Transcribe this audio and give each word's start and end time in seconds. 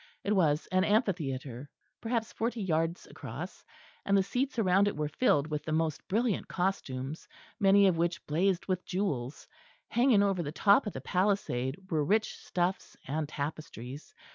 It 0.23 0.35
was 0.35 0.65
an 0.71 0.83
amphitheatre, 0.83 1.69
perhaps 2.01 2.33
forty 2.33 2.59
yards 2.59 3.05
across; 3.05 3.63
and 4.03 4.17
the 4.17 4.23
seats 4.23 4.57
round 4.57 4.87
it 4.87 4.97
were 4.97 5.07
filled 5.07 5.45
with 5.45 5.63
the 5.63 5.71
most 5.73 6.07
brilliant 6.07 6.47
costumes, 6.47 7.27
many 7.59 7.85
of 7.85 7.97
which 7.97 8.25
blazed 8.25 8.65
with 8.65 8.83
jewels. 8.83 9.47
Hanging 9.89 10.23
over 10.23 10.41
the 10.41 10.51
top 10.51 10.87
of 10.87 10.93
the 10.93 11.01
palisade 11.01 11.77
were 11.91 12.03
rich 12.03 12.35
stuffs 12.37 12.97
and 13.07 13.29
tapestries. 13.29 14.15